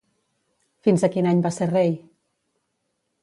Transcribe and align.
Fins 0.87 1.03
a 1.03 1.09
quin 1.15 1.29
any 1.33 1.43
va 1.47 1.51
ser 1.57 1.67
rei? 1.73 1.93